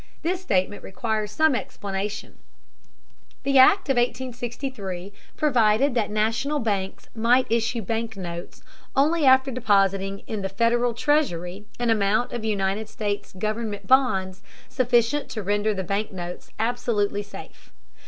[0.23, 2.39] This statement requires some explanation.
[3.43, 8.63] The Act of 1863 provided that National banks might issue bank notes
[8.95, 15.29] only after depositing in the Federal Treasury an amount of United States government bonds sufficient
[15.29, 17.71] to render the bank notes absolutely safe.